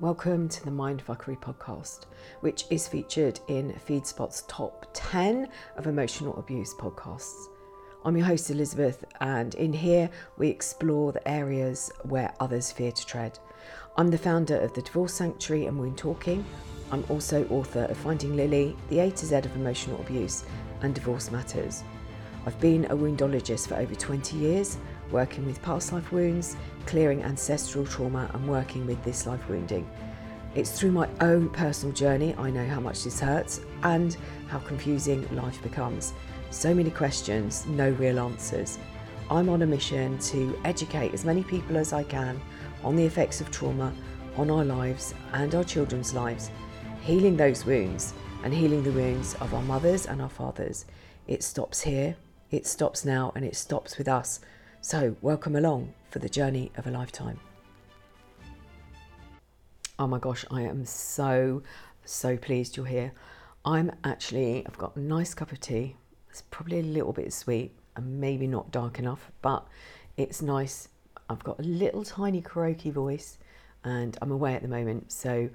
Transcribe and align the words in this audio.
Welcome 0.00 0.48
to 0.48 0.64
the 0.64 0.70
Mindfuckery 0.70 1.38
podcast, 1.42 2.06
which 2.40 2.64
is 2.70 2.88
featured 2.88 3.38
in 3.48 3.78
FeedSpot's 3.86 4.44
top 4.48 4.86
10 4.94 5.46
of 5.76 5.86
emotional 5.86 6.38
abuse 6.38 6.72
podcasts. 6.72 7.48
I'm 8.06 8.16
your 8.16 8.24
host, 8.24 8.48
Elizabeth, 8.48 9.04
and 9.20 9.54
in 9.56 9.74
here 9.74 10.08
we 10.38 10.48
explore 10.48 11.12
the 11.12 11.28
areas 11.28 11.92
where 12.04 12.32
others 12.40 12.72
fear 12.72 12.92
to 12.92 13.06
tread. 13.06 13.38
I'm 13.98 14.08
the 14.08 14.16
founder 14.16 14.56
of 14.56 14.72
the 14.72 14.80
Divorce 14.80 15.12
Sanctuary 15.12 15.66
and 15.66 15.78
Wound 15.78 15.98
Talking. 15.98 16.46
I'm 16.90 17.04
also 17.10 17.46
author 17.48 17.84
of 17.84 17.98
Finding 17.98 18.34
Lily, 18.34 18.74
the 18.88 19.00
A 19.00 19.10
to 19.10 19.26
Z 19.26 19.36
of 19.36 19.54
emotional 19.54 20.00
abuse 20.00 20.44
and 20.80 20.94
divorce 20.94 21.30
matters. 21.30 21.84
I've 22.46 22.58
been 22.58 22.86
a 22.86 22.96
woundologist 22.96 23.68
for 23.68 23.74
over 23.74 23.94
20 23.94 24.38
years, 24.38 24.78
working 25.12 25.46
with 25.46 25.62
past 25.62 25.92
life 25.92 26.12
wounds, 26.12 26.56
clearing 26.86 27.22
ancestral 27.22 27.86
trauma, 27.86 28.30
and 28.34 28.48
working 28.48 28.86
with 28.86 29.02
this 29.04 29.26
life 29.26 29.48
wounding. 29.48 29.88
It's 30.54 30.78
through 30.78 30.92
my 30.92 31.08
own 31.20 31.48
personal 31.50 31.94
journey 31.94 32.34
I 32.36 32.50
know 32.50 32.66
how 32.66 32.80
much 32.80 33.04
this 33.04 33.20
hurts 33.20 33.60
and 33.82 34.16
how 34.48 34.58
confusing 34.58 35.26
life 35.34 35.62
becomes. 35.62 36.12
So 36.50 36.74
many 36.74 36.90
questions, 36.90 37.66
no 37.66 37.90
real 37.90 38.18
answers. 38.18 38.78
I'm 39.30 39.48
on 39.48 39.62
a 39.62 39.66
mission 39.66 40.18
to 40.18 40.58
educate 40.64 41.14
as 41.14 41.24
many 41.24 41.44
people 41.44 41.76
as 41.76 41.92
I 41.92 42.02
can 42.02 42.40
on 42.82 42.96
the 42.96 43.04
effects 43.04 43.40
of 43.40 43.52
trauma 43.52 43.92
on 44.36 44.50
our 44.50 44.64
lives 44.64 45.14
and 45.34 45.54
our 45.54 45.62
children's 45.62 46.14
lives, 46.14 46.50
healing 47.02 47.36
those 47.36 47.64
wounds 47.64 48.12
and 48.42 48.52
healing 48.52 48.82
the 48.82 48.90
wounds 48.90 49.34
of 49.34 49.54
our 49.54 49.62
mothers 49.62 50.06
and 50.06 50.20
our 50.20 50.28
fathers. 50.28 50.84
It 51.28 51.44
stops 51.44 51.82
here, 51.82 52.16
it 52.50 52.66
stops 52.66 53.04
now, 53.04 53.32
and 53.36 53.44
it 53.44 53.54
stops 53.54 53.98
with 53.98 54.08
us. 54.08 54.40
So, 54.82 55.14
welcome 55.20 55.56
along 55.56 55.92
for 56.08 56.20
the 56.20 56.28
journey 56.28 56.72
of 56.78 56.86
a 56.86 56.90
lifetime. 56.90 57.38
Oh 59.98 60.06
my 60.06 60.18
gosh, 60.18 60.46
I 60.50 60.62
am 60.62 60.86
so, 60.86 61.62
so 62.06 62.38
pleased 62.38 62.78
you're 62.78 62.86
here. 62.86 63.12
I'm 63.62 63.92
actually, 64.04 64.64
I've 64.66 64.78
got 64.78 64.96
a 64.96 65.00
nice 65.00 65.34
cup 65.34 65.52
of 65.52 65.60
tea. 65.60 65.96
It's 66.30 66.44
probably 66.50 66.80
a 66.80 66.82
little 66.82 67.12
bit 67.12 67.30
sweet 67.34 67.72
and 67.94 68.22
maybe 68.22 68.46
not 68.46 68.70
dark 68.70 68.98
enough, 68.98 69.30
but 69.42 69.66
it's 70.16 70.40
nice. 70.40 70.88
I've 71.28 71.44
got 71.44 71.58
a 71.58 71.62
little 71.62 72.02
tiny 72.02 72.40
karaoke 72.40 72.90
voice 72.90 73.36
and 73.84 74.16
I'm 74.22 74.30
away 74.30 74.54
at 74.54 74.62
the 74.62 74.68
moment, 74.68 75.12
so 75.12 75.50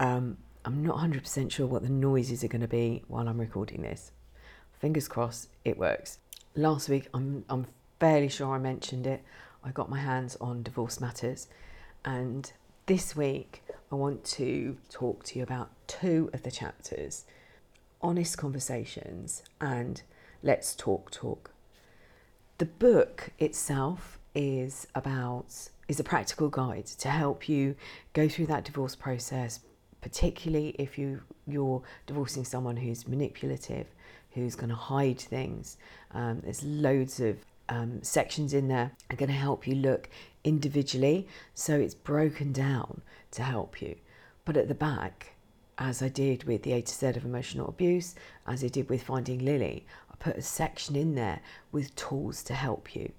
um, 0.00 0.36
I'm 0.66 0.84
not 0.84 0.98
100% 0.98 1.50
sure 1.50 1.66
what 1.66 1.82
the 1.82 1.88
noises 1.88 2.44
are 2.44 2.48
going 2.48 2.60
to 2.60 2.68
be 2.68 3.04
while 3.08 3.26
I'm 3.26 3.40
recording 3.40 3.80
this. 3.80 4.12
Fingers 4.78 5.08
crossed 5.08 5.48
it 5.64 5.78
works. 5.78 6.18
Last 6.54 6.90
week, 6.90 7.08
I'm, 7.14 7.44
I'm 7.48 7.66
fairly 7.98 8.28
sure 8.28 8.54
I 8.54 8.58
mentioned 8.58 9.06
it. 9.06 9.22
I 9.64 9.70
got 9.70 9.90
my 9.90 10.00
hands 10.00 10.36
on 10.40 10.62
Divorce 10.62 11.00
Matters, 11.00 11.48
and 12.04 12.52
this 12.86 13.16
week 13.16 13.62
I 13.90 13.94
want 13.94 14.24
to 14.24 14.76
talk 14.90 15.24
to 15.24 15.38
you 15.38 15.42
about 15.42 15.70
two 15.86 16.30
of 16.32 16.42
the 16.42 16.50
chapters 16.50 17.24
honest 18.02 18.36
conversations 18.38 19.42
and 19.60 20.02
let's 20.42 20.74
talk 20.74 21.10
talk. 21.10 21.50
The 22.58 22.66
book 22.66 23.30
itself 23.38 24.18
is 24.34 24.86
about 24.94 25.68
is 25.88 25.98
a 25.98 26.04
practical 26.04 26.48
guide 26.48 26.86
to 26.86 27.08
help 27.08 27.48
you 27.48 27.74
go 28.12 28.28
through 28.28 28.46
that 28.46 28.64
divorce 28.64 28.94
process, 28.94 29.60
particularly 30.00 30.74
if 30.78 30.98
you 30.98 31.20
you're 31.46 31.82
divorcing 32.06 32.44
someone 32.44 32.76
who's 32.76 33.08
manipulative, 33.08 33.86
who's 34.32 34.54
going 34.54 34.68
to 34.68 34.74
hide 34.76 35.18
things. 35.18 35.76
Um, 36.12 36.40
there's 36.44 36.62
loads 36.62 37.20
of 37.20 37.38
um, 37.68 38.02
sections 38.02 38.52
in 38.52 38.68
there 38.68 38.92
are 39.10 39.16
going 39.16 39.28
to 39.28 39.34
help 39.34 39.66
you 39.66 39.74
look 39.74 40.08
individually, 40.44 41.26
so 41.54 41.78
it's 41.78 41.94
broken 41.94 42.52
down 42.52 43.02
to 43.32 43.42
help 43.42 43.82
you. 43.82 43.96
But 44.44 44.56
at 44.56 44.68
the 44.68 44.74
back, 44.74 45.34
as 45.78 46.02
I 46.02 46.08
did 46.08 46.44
with 46.44 46.62
the 46.62 46.72
A 46.72 46.82
to 46.82 46.94
Z 46.94 47.06
of 47.06 47.24
emotional 47.24 47.68
abuse, 47.68 48.14
as 48.46 48.62
I 48.62 48.68
did 48.68 48.88
with 48.88 49.02
Finding 49.02 49.44
Lily, 49.44 49.86
I 50.10 50.14
put 50.18 50.36
a 50.36 50.42
section 50.42 50.96
in 50.96 51.14
there 51.14 51.40
with 51.72 51.94
tools 51.96 52.42
to 52.44 52.54
help 52.54 52.94
you 52.94 53.12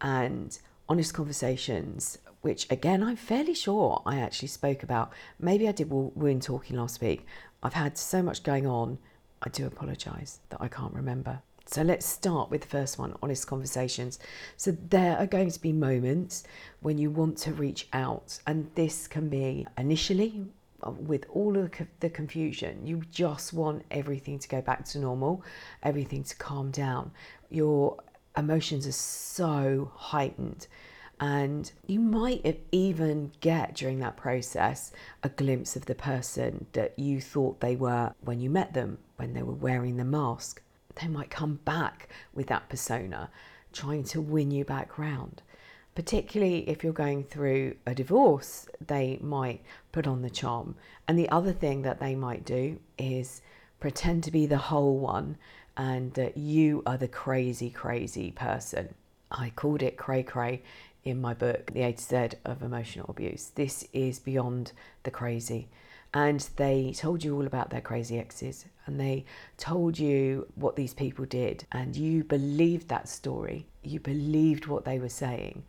and 0.00 0.58
honest 0.88 1.14
conversations, 1.14 2.18
which 2.42 2.70
again, 2.70 3.02
I'm 3.02 3.16
fairly 3.16 3.54
sure 3.54 4.02
I 4.06 4.18
actually 4.18 4.48
spoke 4.48 4.82
about. 4.82 5.12
Maybe 5.40 5.68
I 5.68 5.72
did 5.72 5.90
wound 5.90 6.42
talking 6.42 6.76
last 6.76 7.00
week. 7.00 7.26
I've 7.62 7.72
had 7.72 7.98
so 7.98 8.22
much 8.22 8.42
going 8.42 8.66
on, 8.66 8.98
I 9.42 9.48
do 9.48 9.66
apologise 9.66 10.40
that 10.50 10.60
I 10.60 10.68
can't 10.68 10.94
remember. 10.94 11.40
So 11.68 11.82
let's 11.82 12.06
start 12.06 12.50
with 12.50 12.62
the 12.62 12.68
first 12.68 12.96
one 12.98 13.14
honest 13.22 13.46
conversations. 13.46 14.20
So 14.56 14.70
there 14.88 15.18
are 15.18 15.26
going 15.26 15.50
to 15.50 15.60
be 15.60 15.72
moments 15.72 16.44
when 16.80 16.96
you 16.96 17.10
want 17.10 17.38
to 17.38 17.52
reach 17.52 17.88
out, 17.92 18.38
and 18.46 18.70
this 18.76 19.08
can 19.08 19.28
be 19.28 19.66
initially 19.76 20.46
uh, 20.82 20.90
with 20.90 21.24
all 21.30 21.56
of 21.56 21.72
the 22.00 22.10
confusion, 22.10 22.86
you 22.86 23.02
just 23.10 23.52
want 23.52 23.82
everything 23.90 24.38
to 24.38 24.48
go 24.48 24.60
back 24.60 24.84
to 24.84 24.98
normal, 24.98 25.42
everything 25.82 26.22
to 26.22 26.36
calm 26.36 26.70
down. 26.70 27.10
Your 27.50 27.96
emotions 28.36 28.86
are 28.86 28.92
so 28.92 29.90
heightened. 29.94 30.66
And 31.18 31.72
you 31.86 31.98
might 31.98 32.62
even 32.72 33.32
get 33.40 33.74
during 33.74 34.00
that 34.00 34.18
process 34.18 34.92
a 35.22 35.30
glimpse 35.30 35.74
of 35.74 35.86
the 35.86 35.94
person 35.94 36.66
that 36.74 36.98
you 36.98 37.22
thought 37.22 37.60
they 37.60 37.74
were 37.74 38.12
when 38.20 38.38
you 38.38 38.50
met 38.50 38.74
them, 38.74 38.98
when 39.16 39.32
they 39.32 39.42
were 39.42 39.54
wearing 39.54 39.96
the 39.96 40.04
mask. 40.04 40.60
They 41.00 41.08
might 41.08 41.30
come 41.30 41.60
back 41.64 42.08
with 42.34 42.46
that 42.48 42.68
persona, 42.68 43.30
trying 43.72 44.04
to 44.04 44.20
win 44.20 44.50
you 44.50 44.64
back 44.64 44.98
round 44.98 45.42
particularly 45.96 46.68
if 46.68 46.84
you're 46.84 46.92
going 46.92 47.24
through 47.24 47.74
a 47.86 47.94
divorce, 47.94 48.68
they 48.86 49.18
might 49.20 49.62
put 49.90 50.06
on 50.06 50.22
the 50.22 50.30
charm. 50.30 50.76
And 51.08 51.18
the 51.18 51.28
other 51.30 51.52
thing 51.52 51.82
that 51.82 51.98
they 51.98 52.14
might 52.14 52.44
do 52.44 52.78
is 52.98 53.40
pretend 53.80 54.22
to 54.24 54.30
be 54.30 54.46
the 54.46 54.58
whole 54.58 54.98
one 54.98 55.38
and 55.76 56.12
that 56.12 56.36
you 56.36 56.82
are 56.86 56.98
the 56.98 57.08
crazy, 57.08 57.70
crazy 57.70 58.30
person. 58.30 58.94
I 59.30 59.50
called 59.56 59.82
it 59.82 59.96
cray 59.96 60.22
cray 60.22 60.62
in 61.02 61.20
my 61.20 61.32
book, 61.32 61.72
The 61.72 61.82
A 61.82 61.92
to 61.92 62.02
Z 62.02 62.36
of 62.44 62.62
Emotional 62.62 63.06
Abuse. 63.08 63.52
This 63.54 63.88
is 63.94 64.18
beyond 64.18 64.72
the 65.02 65.10
crazy. 65.10 65.68
And 66.12 66.46
they 66.56 66.92
told 66.94 67.24
you 67.24 67.34
all 67.34 67.46
about 67.46 67.70
their 67.70 67.80
crazy 67.80 68.18
exes 68.18 68.66
and 68.86 68.98
they 68.98 69.24
told 69.56 69.98
you 69.98 70.46
what 70.54 70.76
these 70.76 70.94
people 70.94 71.24
did, 71.24 71.66
and 71.72 71.96
you 71.96 72.24
believed 72.24 72.88
that 72.88 73.08
story. 73.08 73.66
You 73.82 74.00
believed 74.00 74.66
what 74.66 74.84
they 74.84 74.98
were 74.98 75.08
saying 75.08 75.64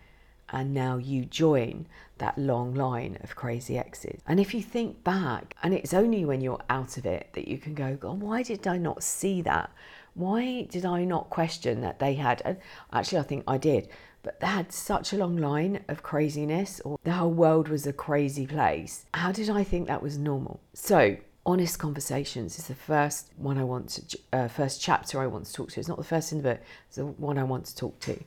and 0.50 0.74
now 0.74 0.98
you 0.98 1.26
join 1.26 1.86
that 2.20 2.38
long 2.38 2.74
line 2.74 3.18
of 3.24 3.36
crazy 3.36 3.78
exes. 3.78 4.22
And 4.28 4.40
if 4.40 4.54
you 4.54 4.62
think 4.62 5.04
back, 5.04 5.56
and 5.62 5.74
it's 5.74 5.94
only 5.94 6.26
when 6.26 6.42
you're 6.42 6.62
out 6.70 6.98
of 6.98 7.06
it 7.06 7.30
that 7.34 7.48
you 7.48 7.58
can 7.58 7.74
go, 7.74 7.96
God, 7.96 8.22
why 8.22 8.44
did 8.44 8.66
I 8.68 8.78
not 8.78 9.04
see 9.04 9.42
that? 9.44 9.72
Why 10.14 10.64
did 10.64 10.86
I 10.86 11.04
not 11.04 11.30
question 11.30 11.82
that 11.82 12.00
they 12.00 12.16
had? 12.16 12.42
And 12.44 12.58
actually, 12.92 13.20
I 13.20 13.24
think 13.24 13.44
I 13.48 13.58
did, 13.58 13.90
but 14.24 14.40
they 14.40 14.48
had 14.48 14.72
such 14.72 15.14
a 15.14 15.18
long 15.18 15.38
line 15.38 15.84
of 15.88 16.02
craziness, 16.02 16.80
or 16.84 16.98
the 17.04 17.12
whole 17.12 17.32
world 17.32 17.68
was 17.68 17.86
a 17.86 17.94
crazy 17.94 18.48
place. 18.48 19.06
How 19.14 19.32
did 19.32 19.50
I 19.50 19.64
think 19.64 19.88
that 19.88 20.02
was 20.02 20.18
normal? 20.18 20.60
So, 20.74 21.18
honest 21.48 21.80
conversations 21.80 22.60
is 22.60 22.68
the 22.68 22.76
first 22.76 23.32
one 23.38 23.58
I 23.58 23.64
want 23.64 23.90
to, 23.90 24.20
uh, 24.34 24.48
first 24.50 24.82
chapter 24.82 25.22
I 25.22 25.28
want 25.28 25.46
to 25.46 25.54
talk 25.54 25.72
to. 25.72 25.80
It's 25.80 25.88
not 25.88 25.98
the 25.98 26.04
first 26.04 26.34
in 26.34 26.40
the 26.40 26.44
book, 26.44 26.60
it's 26.88 26.98
the 26.98 27.06
one 27.06 27.38
I 27.38 27.44
want 27.44 27.66
to 27.68 27.76
talk 27.76 28.00
to. 28.02 28.20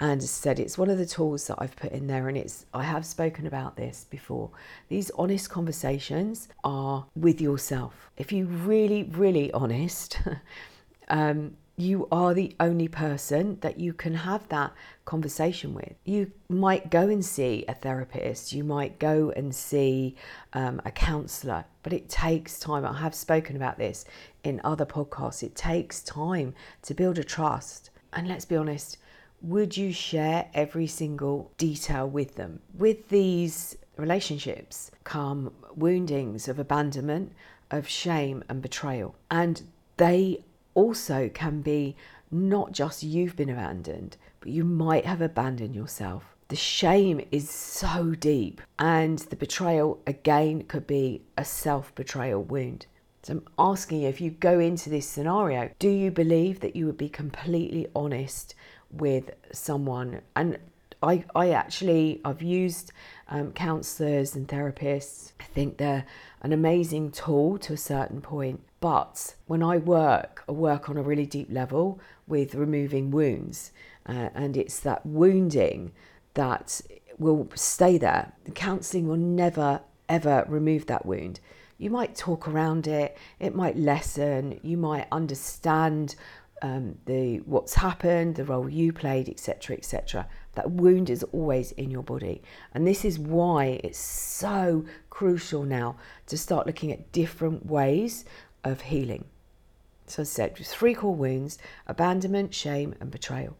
And 0.00 0.20
as 0.20 0.24
I 0.24 0.26
said, 0.26 0.60
it's 0.60 0.78
one 0.78 0.90
of 0.90 0.98
the 0.98 1.06
tools 1.06 1.48
that 1.48 1.56
I've 1.58 1.74
put 1.74 1.90
in 1.90 2.06
there, 2.06 2.28
and 2.28 2.36
it's 2.36 2.66
I 2.72 2.84
have 2.84 3.04
spoken 3.04 3.48
about 3.48 3.76
this 3.76 4.06
before. 4.08 4.50
These 4.88 5.10
honest 5.16 5.50
conversations 5.50 6.48
are 6.62 7.06
with 7.16 7.40
yourself. 7.40 8.10
If 8.16 8.30
you 8.30 8.44
really, 8.44 9.02
really 9.02 9.50
honest, 9.50 10.20
um, 11.08 11.56
you 11.78 12.08
are 12.10 12.34
the 12.34 12.54
only 12.58 12.88
person 12.88 13.56
that 13.60 13.78
you 13.78 13.92
can 13.92 14.12
have 14.12 14.48
that 14.48 14.72
conversation 15.04 15.74
with. 15.74 15.94
You 16.04 16.32
might 16.48 16.90
go 16.90 17.08
and 17.08 17.24
see 17.24 17.64
a 17.68 17.74
therapist, 17.74 18.52
you 18.52 18.64
might 18.64 18.98
go 18.98 19.32
and 19.36 19.54
see 19.54 20.16
um, 20.52 20.82
a 20.84 20.90
counselor, 20.90 21.64
but 21.84 21.92
it 21.92 22.08
takes 22.08 22.58
time. 22.58 22.84
I 22.84 22.98
have 22.98 23.14
spoken 23.14 23.54
about 23.54 23.78
this 23.78 24.04
in 24.42 24.60
other 24.64 24.84
podcasts. 24.84 25.44
It 25.44 25.54
takes 25.54 26.02
time 26.02 26.52
to 26.82 26.94
build 26.94 27.16
a 27.16 27.24
trust. 27.24 27.90
And 28.12 28.26
let's 28.26 28.44
be 28.44 28.56
honest, 28.56 28.98
would 29.40 29.76
you 29.76 29.92
share 29.92 30.48
every 30.54 30.88
single 30.88 31.52
detail 31.58 32.08
with 32.08 32.34
them? 32.34 32.60
With 32.74 33.08
these 33.08 33.76
relationships 33.96 34.90
come 35.04 35.52
woundings 35.76 36.48
of 36.48 36.58
abandonment, 36.58 37.32
of 37.70 37.86
shame 37.86 38.42
and 38.48 38.60
betrayal. 38.60 39.14
And 39.30 39.62
they 39.96 40.42
also 40.78 41.28
can 41.28 41.60
be 41.60 41.96
not 42.30 42.70
just 42.70 43.02
you've 43.02 43.34
been 43.34 43.50
abandoned, 43.50 44.16
but 44.38 44.50
you 44.50 44.62
might 44.62 45.04
have 45.04 45.20
abandoned 45.20 45.74
yourself. 45.74 46.36
The 46.46 46.56
shame 46.56 47.20
is 47.32 47.50
so 47.50 48.14
deep, 48.14 48.60
and 48.78 49.18
the 49.18 49.34
betrayal 49.34 50.00
again 50.06 50.62
could 50.62 50.86
be 50.86 51.22
a 51.36 51.44
self 51.44 51.92
betrayal 51.96 52.44
wound. 52.44 52.86
So 53.24 53.32
I'm 53.32 53.48
asking 53.58 54.02
you 54.02 54.08
if 54.08 54.20
you 54.20 54.30
go 54.30 54.60
into 54.60 54.88
this 54.88 55.08
scenario, 55.08 55.70
do 55.80 55.88
you 55.88 56.12
believe 56.12 56.60
that 56.60 56.76
you 56.76 56.86
would 56.86 56.96
be 56.96 57.08
completely 57.08 57.88
honest 57.94 58.54
with 58.90 59.32
someone 59.52 60.20
and 60.36 60.58
I, 61.02 61.24
I 61.34 61.50
actually 61.50 62.20
I've 62.24 62.42
used 62.42 62.92
um, 63.28 63.52
counselors 63.52 64.34
and 64.34 64.48
therapists. 64.48 65.32
I 65.38 65.44
think 65.44 65.76
they're 65.76 66.06
an 66.42 66.52
amazing 66.52 67.12
tool 67.12 67.58
to 67.58 67.74
a 67.74 67.76
certain 67.76 68.20
point. 68.20 68.60
But 68.80 69.34
when 69.46 69.62
I 69.62 69.78
work, 69.78 70.44
I 70.48 70.52
work 70.52 70.88
on 70.88 70.96
a 70.96 71.02
really 71.02 71.26
deep 71.26 71.48
level 71.50 72.00
with 72.26 72.54
removing 72.54 73.10
wounds, 73.10 73.72
uh, 74.06 74.28
and 74.34 74.56
it's 74.56 74.78
that 74.80 75.04
wounding 75.04 75.92
that 76.34 76.80
will 77.18 77.48
stay 77.54 77.98
there. 77.98 78.32
The 78.44 78.52
counselling 78.52 79.08
will 79.08 79.16
never 79.16 79.80
ever 80.08 80.44
remove 80.48 80.86
that 80.86 81.04
wound. 81.04 81.40
You 81.76 81.90
might 81.90 82.16
talk 82.16 82.48
around 82.48 82.86
it, 82.86 83.16
it 83.38 83.54
might 83.54 83.76
lessen, 83.76 84.58
you 84.62 84.76
might 84.76 85.06
understand 85.12 86.16
um, 86.60 86.96
the 87.06 87.38
what's 87.38 87.74
happened, 87.74 88.34
the 88.34 88.44
role 88.44 88.68
you 88.68 88.92
played, 88.92 89.28
etc., 89.28 89.76
etc. 89.76 90.26
That 90.54 90.72
wound 90.72 91.08
is 91.08 91.22
always 91.24 91.70
in 91.72 91.90
your 91.90 92.02
body, 92.02 92.42
and 92.74 92.86
this 92.86 93.04
is 93.04 93.18
why 93.18 93.80
it's 93.84 93.98
so 93.98 94.84
crucial 95.10 95.62
now 95.62 95.96
to 96.26 96.36
start 96.36 96.66
looking 96.66 96.90
at 96.90 97.12
different 97.12 97.66
ways 97.66 98.24
of 98.64 98.82
healing. 98.82 99.24
So 100.06 100.22
I 100.22 100.24
said, 100.24 100.56
three 100.56 100.94
core 100.94 101.14
wounds: 101.14 101.58
abandonment, 101.86 102.54
shame, 102.54 102.94
and 103.00 103.10
betrayal. 103.10 103.56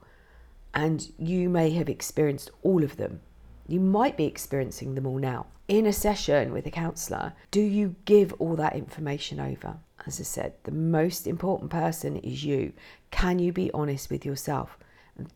And 0.75 1.13
you 1.19 1.49
may 1.49 1.71
have 1.71 1.89
experienced 1.89 2.51
all 2.63 2.85
of 2.85 2.97
them. 2.97 3.21
You 3.67 3.81
might 3.81 4.17
be 4.17 4.25
experiencing 4.25 4.95
them 4.95 5.07
all 5.07 5.19
now. 5.19 5.47
In 5.67 5.85
a 5.85 5.93
session 5.93 6.53
with 6.53 6.67
a 6.67 6.71
counsellor, 6.71 7.35
do 7.51 7.61
you 7.61 7.97
give 8.07 8.33
all 8.39 8.57
that 8.57 8.75
information 8.75 9.41
over? 9.41 9.77
As 10.07 10.19
I 10.19 10.23
said, 10.23 10.55
the 10.63 10.73
most 10.73 11.27
important 11.27 11.71
person 11.71 12.17
is 12.17 12.45
you. 12.45 12.73
Can 13.11 13.39
you 13.39 13.53
be 13.53 13.71
honest 13.73 14.11
with 14.11 14.25
yourself? 14.25 14.79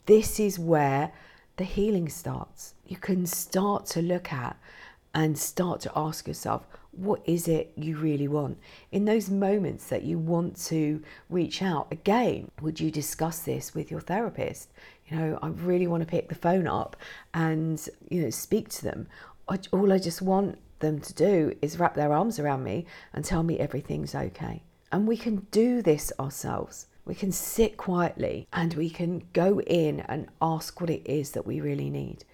This 0.07 0.41
is 0.41 0.59
where 0.59 1.13
the 1.57 1.65
healing 1.65 2.09
starts. 2.09 2.73
You 2.87 2.97
can 2.97 3.27
start 3.27 3.85
to 3.87 4.01
look 4.01 4.33
at 4.33 4.57
and 5.13 5.37
start 5.37 5.81
to 5.83 5.93
ask 5.95 6.27
yourself, 6.27 6.67
what 6.93 7.23
is 7.25 7.49
it 7.49 7.73
you 7.77 7.97
really 7.97 8.29
want? 8.29 8.59
In 8.91 9.05
those 9.05 9.31
moments 9.31 9.87
that 9.87 10.03
you 10.03 10.19
want 10.19 10.57
to 10.67 11.03
reach 11.31 11.63
out, 11.63 11.89
again, 11.91 12.51
would 12.61 12.81
you 12.81 12.91
discuss 12.91 13.41
this 13.41 13.75
with 13.75 13.91
your 13.91 14.01
therapist? 14.01 14.71
You 15.07 15.17
know, 15.17 15.39
I 15.43 15.49
really 15.49 15.87
want 15.87 16.03
to 16.03 16.07
pick 16.07 16.29
the 16.29 16.35
phone 16.35 16.67
up 16.67 16.97
and, 17.35 17.87
you 18.11 18.23
know, 18.23 18.31
speak 18.31 18.69
to 18.71 18.85
them. 18.85 19.09
I, 19.49 19.59
all 19.73 19.93
I 19.93 19.99
just 19.99 20.23
want 20.23 20.59
them 20.81 21.01
to 21.01 21.15
do 21.15 21.57
is 21.63 21.79
wrap 21.79 21.95
their 21.95 22.13
arms 22.13 22.39
around 22.39 22.63
me 22.63 22.87
and 23.13 23.25
tell 23.25 23.43
me 23.43 23.59
everything's 23.59 24.15
okay. 24.15 24.63
And 24.91 25.09
we 25.09 25.17
can 25.17 25.47
do 25.51 25.81
this 25.81 26.13
ourselves. 26.21 26.87
We 27.05 27.15
can 27.15 27.33
sit 27.33 27.77
quietly 27.77 28.47
and 28.53 28.75
we 28.75 28.91
can 28.91 29.25
go 29.33 29.61
in 29.61 30.01
and 30.01 30.29
ask 30.41 30.81
what 30.81 30.91
it 30.91 31.03
is 31.07 31.33
that 31.33 31.47
we 31.47 31.61
really 31.61 31.91
need. 31.91 32.25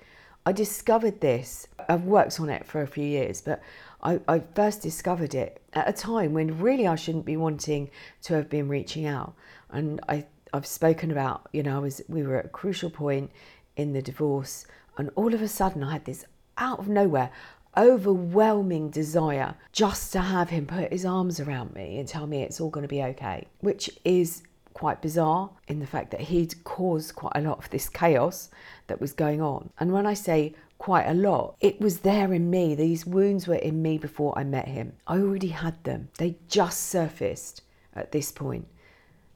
I 0.45 0.53
discovered 0.53 1.21
this, 1.21 1.69
I've 1.89 2.05
worked 2.05 2.41
on 2.41 2.49
it 2.49 2.67
for 2.67 2.81
a 2.81 2.87
few 2.87 3.05
years, 3.05 3.41
but 3.41 3.61
I, 4.03 4.21
I, 4.29 4.43
first 4.55 4.83
discovered 4.83 5.35
it 5.35 5.61
at 5.73 5.89
a 5.89 5.93
time 5.93 6.33
when 6.33 6.61
really 6.61 6.87
I 6.87 6.95
shouldn't 6.95 7.25
be 7.25 7.37
wanting 7.37 7.91
to 8.23 8.35
have 8.35 8.49
been 8.49 8.69
reaching 8.69 9.07
out. 9.07 9.35
And 9.71 10.01
I, 10.09 10.27
I've 10.53 10.67
spoken 10.67 11.11
about, 11.11 11.49
you 11.53 11.63
know, 11.63 11.77
I 11.77 11.81
was 11.81 12.01
we 12.09 12.23
were 12.23 12.37
at 12.37 12.47
a 12.47 12.49
crucial 12.49 12.91
point 12.91 13.31
in 13.77 13.93
the 13.93 14.03
divorce, 14.03 14.67
and 14.97 15.11
all 15.15 15.35
of 15.35 15.43
a 15.43 15.49
sudden 15.49 15.83
I 15.83 15.93
had 15.93 16.05
this 16.05 16.25
out 16.57 16.79
of 16.79 16.89
nowhere 16.89 17.31
overwhelming 17.77 18.91
desire 18.91 19.55
just 19.73 20.13
to 20.13 20.21
have 20.21 20.51
him 20.51 20.67
put 20.67 20.93
his 20.93 21.05
arms 21.05 21.39
around 21.39 21.75
me 21.75 21.99
and 21.99 22.09
tell 22.09 22.27
me 22.27 22.43
it's 22.43 22.61
all 22.61 22.71
going 22.71 22.83
to 22.83 22.89
be 22.89 23.03
okay, 23.03 23.47
which 23.61 23.91
is 24.05 24.43
quite 24.79 25.03
bizarre 25.03 25.51
in 25.67 25.81
the 25.81 25.87
fact 25.87 26.13
that 26.13 26.21
he'd 26.21 26.63
caused 26.63 27.17
quite 27.17 27.33
a 27.35 27.41
lot 27.41 27.59
of 27.59 27.69
this 27.71 27.89
chaos 27.89 28.49
that 28.87 29.01
was 29.01 29.13
going 29.13 29.43
on. 29.43 29.71
And 29.81 29.93
when 29.93 30.07
I 30.07 30.15
say 30.15 30.55
quite 30.79 31.07
a 31.07 31.15
lot, 31.15 31.57
it 31.61 31.81
was 31.81 32.01
there 32.01 32.33
in 32.33 32.49
me. 32.49 32.77
These 32.77 33.05
wounds 33.05 33.49
were 33.49 33.57
in 33.57 33.83
me 33.83 33.99
before 33.99 34.39
I 34.39 34.45
met 34.45 34.69
him. 34.69 34.93
I 35.05 35.19
already 35.19 35.49
had 35.49 35.83
them, 35.83 36.11
they 36.19 36.37
just 36.47 36.85
surfaced 36.85 37.63
at 37.93 38.13
this 38.13 38.31
point. 38.31 38.69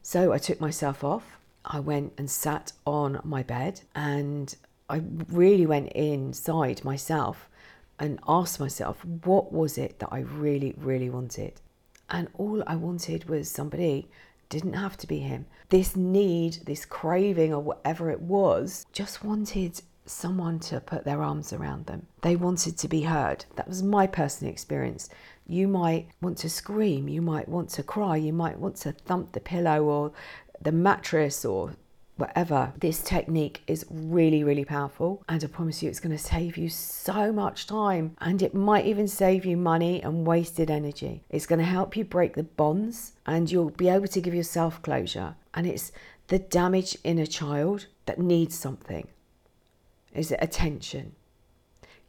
So 0.01 0.33
I 0.33 0.39
took 0.39 0.61
myself 0.61 1.03
off. 1.03 1.25
I 1.65 1.81
went 1.81 2.13
and 2.17 2.31
sat 2.31 2.71
on 2.87 3.21
my 3.25 3.43
bed 3.43 3.81
and 3.97 4.55
I 4.89 5.03
really 5.29 5.67
went 5.67 5.89
inside 5.93 6.85
myself 6.85 7.49
and 7.99 8.21
asked 8.29 8.61
myself, 8.61 9.05
what 9.25 9.53
was 9.53 9.77
it 9.77 9.99
that 9.99 10.11
I 10.13 10.21
really, 10.21 10.75
really 10.77 11.11
wanted? 11.11 11.61
And 12.09 12.29
all 12.35 12.63
I 12.65 12.77
wanted 12.77 13.29
was 13.29 13.51
somebody, 13.51 14.09
didn't 14.53 14.75
have 14.75 14.99
to 14.99 15.07
be 15.07 15.21
him. 15.21 15.47
This 15.71 15.97
need, 15.97 16.59
this 16.67 16.85
craving, 16.85 17.55
or 17.55 17.61
whatever 17.61 18.11
it 18.11 18.21
was, 18.21 18.85
just 18.93 19.25
wanted 19.25 19.81
someone 20.05 20.59
to 20.59 20.79
put 20.79 21.05
their 21.05 21.23
arms 21.23 21.55
around 21.55 21.87
them. 21.87 22.07
They 22.21 22.37
wanted 22.37 22.77
to 22.77 22.87
be 22.87 23.01
heard. 23.01 23.47
That 23.57 23.67
was 23.67 23.83
my 23.83 24.07
personal 24.07 24.53
experience. 24.53 25.09
You 25.47 25.69
might 25.69 26.09
want 26.21 26.37
to 26.39 26.51
scream, 26.51 27.09
you 27.09 27.23
might 27.23 27.49
want 27.49 27.71
to 27.71 27.83
cry, 27.83 28.17
you 28.17 28.35
might 28.35 28.59
want 28.59 28.77
to 28.77 28.93
thump 28.93 29.33
the 29.33 29.41
pillow 29.41 29.85
or 29.85 30.13
the 30.61 30.71
mattress 30.71 31.47
or 31.47 31.73
whatever. 32.17 32.73
This 32.79 33.03
technique 33.03 33.63
is 33.67 33.87
really, 33.91 34.45
really 34.45 34.65
powerful, 34.65 35.23
and 35.29 35.43
I 35.43 35.47
promise 35.47 35.83
you 35.83 35.89
it's 35.89 36.01
going 36.01 36.17
to 36.17 36.23
save 36.23 36.57
you 36.57 36.69
so 36.69 37.33
much 37.33 37.67
time 37.67 38.17
and 38.21 38.43
it 38.43 38.55
might 38.55 38.87
even 38.87 39.09
save 39.09 39.45
you 39.45 39.57
money 39.57 40.03
and 40.03 40.27
wasted 40.27 40.71
energy. 40.71 41.23
It's 41.31 41.47
going 41.47 41.59
to 41.59 41.65
help 41.65 41.97
you 41.97 42.05
break 42.05 42.35
the 42.35 42.43
bonds 42.43 43.13
and 43.27 43.51
you'll 43.51 43.71
be 43.71 43.89
able 43.89 44.09
to 44.09 44.21
give 44.21 44.35
yourself 44.35 44.83
closure. 44.83 45.35
And 45.55 45.67
it's 45.67 45.93
the 46.29 46.39
damaged 46.39 46.99
inner 47.05 47.27
child 47.27 47.87
that 48.07 48.19
needs 48.19 48.59
something. 48.59 49.09
Is 50.15 50.31
it 50.31 50.39
attention? 50.43 51.15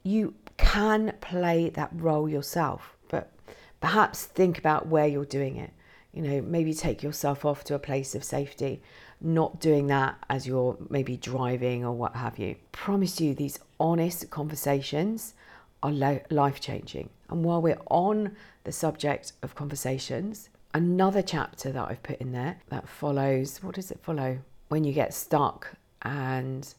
You 0.04 0.36
can 0.58 1.14
play 1.22 1.70
that 1.70 1.90
role 1.94 2.30
yourself, 2.30 2.98
but 3.08 3.32
perhaps 3.80 4.26
think 4.26 4.58
about 4.58 4.88
where 4.88 5.08
you're 5.08 5.26
doing 5.26 5.56
it. 5.56 5.72
You 6.14 6.22
know, 6.22 6.42
maybe 6.42 6.74
take 6.74 7.02
yourself 7.02 7.44
off 7.44 7.64
to 7.66 7.76
a 7.76 7.80
place 7.80 8.14
of 8.16 8.24
safety 8.24 8.82
not 9.24 9.60
doing 9.60 9.88
that 9.88 10.18
as 10.30 10.46
you're 10.46 10.78
maybe 10.90 11.16
driving 11.16 11.86
or 11.86 11.94
what 11.94 12.16
have 12.16 12.38
you. 12.38 12.56
Promise 12.74 13.22
you, 13.22 13.34
these 13.34 13.58
honest 13.80 14.30
conversations 14.30 15.34
are 15.82 15.92
life 16.30 16.60
changing. 16.60 17.10
And 17.30 17.44
while 17.44 17.62
we're 17.62 17.80
on 17.90 18.36
the 18.66 18.72
subject 18.72 19.32
of 19.42 19.56
conversations, 19.56 20.50
another 20.74 21.22
chapter 21.22 21.72
that 21.72 21.90
I've 21.90 22.04
put 22.04 22.20
in 22.20 22.34
there 22.34 22.60
that 22.68 22.88
follows 22.88 23.64
what 23.64 23.76
does 23.76 23.92
it 23.92 24.00
follow? 24.02 24.40
When 24.68 24.84
you 24.84 24.92
get 24.92 25.14
stuck 25.14 25.74
and 26.02 26.74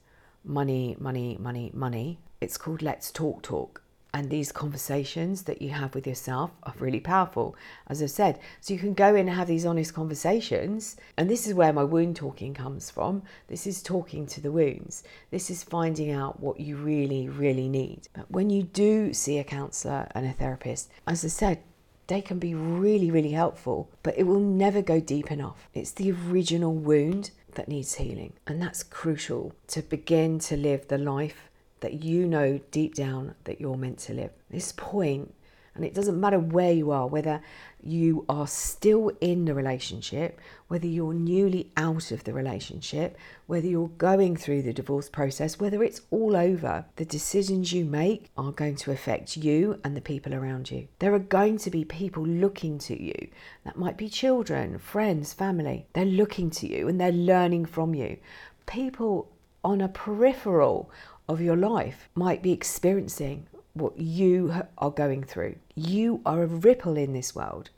money, 0.45 0.97
money, 0.99 1.39
money, 1.41 1.71
money, 1.73 2.19
it's 2.41 2.59
called 2.59 2.83
Let's 2.83 3.11
Talk 3.11 3.43
Talk. 3.43 3.83
And 4.15 4.31
these 4.31 4.53
conversations 4.53 5.43
that 5.43 5.61
you 5.61 5.71
have 5.71 5.93
with 5.93 6.07
yourself 6.07 6.53
are 6.63 6.75
really 6.79 7.01
powerful, 7.01 7.57
as 7.89 8.01
I've 8.01 8.13
said. 8.13 8.39
So 8.61 8.73
you 8.73 8.79
can 8.79 8.95
go 8.95 9.17
in 9.17 9.27
and 9.27 9.37
have 9.37 9.49
these 9.49 9.67
honest 9.67 9.93
conversations. 9.93 10.97
And 11.17 11.29
this 11.29 11.49
is 11.49 11.55
where 11.55 11.73
my 11.73 11.83
wound 11.83 12.15
talking 12.15 12.55
comes 12.55 12.91
from. 12.91 13.25
This 13.49 13.67
is 13.67 13.83
talking 13.83 14.25
to 14.29 14.41
the 14.41 14.53
wounds. 14.53 15.03
This 15.33 15.51
is 15.51 15.65
finding 15.65 16.13
out 16.13 16.39
what 16.39 16.61
you 16.61 16.77
really, 16.77 17.29
really 17.29 17.69
need. 17.69 18.03
But 18.13 18.31
when 18.31 18.51
you 18.51 18.63
do 18.63 19.13
see 19.13 19.39
a 19.39 19.45
counsellor 19.45 20.07
and 20.15 20.25
a 20.25 20.33
therapist, 20.33 20.93
as 21.09 21.25
I 21.25 21.29
said, 21.29 21.59
they 22.07 22.21
can 22.21 22.39
be 22.39 22.55
really, 22.55 23.11
really 23.11 23.33
helpful, 23.33 23.91
but 24.05 24.17
it 24.17 24.29
will 24.29 24.39
never 24.39 24.81
go 24.81 25.01
deep 25.01 25.33
enough. 25.33 25.69
It's 25.75 25.91
the 25.91 26.13
original 26.13 26.73
wound 26.73 27.33
that 27.55 27.67
needs 27.67 27.97
healing. 27.97 28.35
And 28.47 28.63
that's 28.63 28.85
crucial 28.85 29.55
to 29.69 29.83
begin 29.83 30.39
to 30.41 30.57
live 30.57 30.87
the 30.87 30.99
life 30.99 31.51
that 31.85 32.03
you 32.03 32.27
know 32.27 32.59
deep 32.71 32.95
down 32.95 33.35
that 33.45 33.61
you're 33.61 33.77
meant 33.77 33.99
to 33.99 34.15
live. 34.15 34.31
This 34.49 34.73
point, 34.73 35.35
and 35.75 35.85
it 35.85 35.93
doesn't 35.93 36.19
matter 36.19 36.39
where 36.39 36.73
you 36.73 36.93
are, 36.93 37.07
whether 37.07 37.43
you 37.83 38.25
are 38.27 38.47
still 38.47 39.11
in 39.21 39.45
the 39.45 39.53
relationship, 39.53 40.41
whether 40.69 40.87
you're 40.87 41.13
newly 41.13 41.71
out 41.77 42.11
of 42.11 42.25
the 42.25 42.33
relationship, 42.33 43.19
whether 43.49 43.67
you're 43.67 43.89
going 43.99 44.35
through 44.35 44.63
the 44.63 44.73
divorce 44.73 45.11
process, 45.11 45.61
whether 45.61 45.85
it's 45.85 46.01
all 46.11 46.35
over, 46.35 46.87
the 46.97 47.05
decisions 47.05 47.75
you 47.75 47.85
make 47.85 48.31
are 48.35 48.53
going 48.53 48.77
to 48.77 48.91
affect 48.91 49.37
you 49.37 49.79
and 49.85 49.95
the 49.95 50.01
people 50.01 50.33
around 50.33 50.71
you. 50.71 50.89
There 51.01 51.13
are 51.13 51.19
going 51.19 51.59
to 51.59 51.71
be 51.71 51.85
people 51.85 52.27
looking 52.27 52.79
to 52.79 52.99
you. 52.99 53.29
That 53.67 53.77
might 53.77 53.99
be 53.99 54.09
children, 54.09 54.79
friends, 54.79 55.35
family. 55.35 55.87
They're 55.93 56.07
looking 56.07 56.49
to 56.53 56.67
you 56.67 56.89
and 56.89 56.99
they're 56.99 57.13
learning 57.13 57.67
from 57.67 57.95
you. 57.95 58.17
People 58.65 59.29
on 59.65 59.81
a 59.81 59.89
peripheral 59.89 60.91
of 61.29 61.41
your 61.41 61.57
life 61.57 62.09
might 62.15 62.43
be 62.43 62.53
experiencing 62.53 63.47
what 63.73 63.99
you 63.99 64.55
are 64.79 64.91
going 64.91 65.25
through. 65.25 65.57
You 65.75 66.21
are 66.25 66.43
a 66.43 66.47
ripple 66.47 66.97
in 66.97 67.13
this 67.13 67.35
world. 67.35 67.71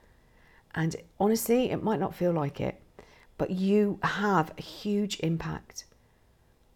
And 0.74 0.96
honestly, 1.18 1.70
it 1.70 1.82
might 1.82 2.00
not 2.00 2.14
feel 2.14 2.32
like 2.32 2.60
it, 2.60 2.80
but 3.38 3.50
you 3.50 3.98
have 4.02 4.52
a 4.58 4.62
huge 4.62 5.18
impact. 5.20 5.84